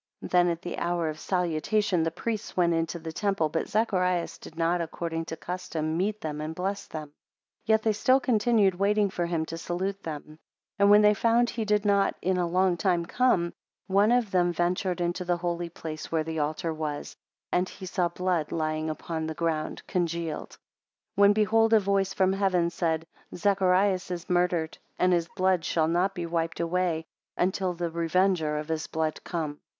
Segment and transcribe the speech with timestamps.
[0.23, 4.39] 18 Then at the hour of salutation the priests went into the temple but Zacharias
[4.39, 7.09] did not according to custom, meet them and bless them.
[7.67, 10.39] 19 Yet they still continued waiting for him to salute them; 20
[10.79, 13.53] And when they found he did not in a long time come,
[13.85, 17.15] one of them ventured into the holy place where the altar was,
[17.51, 20.57] and he saw blood lying upon the ground congealed:
[21.17, 23.05] 21 When, behold, a voice from heaven said,
[23.35, 27.05] Zacharias is murdered, and his blood shall not be wiped away,
[27.37, 29.59] until the revenger of his blood come.